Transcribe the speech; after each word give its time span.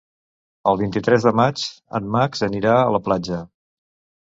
El 0.71 0.79
vint-i-tres 0.79 1.27
de 1.29 1.33
maig 1.41 1.67
en 2.01 2.09
Max 2.17 2.43
anirà 2.51 2.75
a 2.81 2.91
la 2.99 3.03
platja. 3.11 3.45